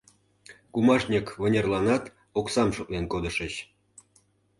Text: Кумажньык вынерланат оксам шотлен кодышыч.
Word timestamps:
Кумажньык 0.73 1.27
вынерланат 1.41 2.03
оксам 2.39 2.69
шотлен 2.75 3.05
кодышыч. 3.13 3.53